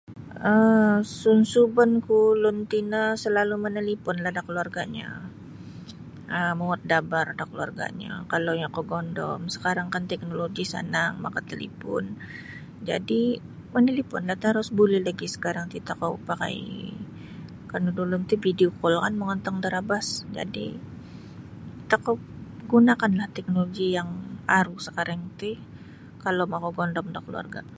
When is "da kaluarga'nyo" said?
4.35-5.09, 7.39-8.13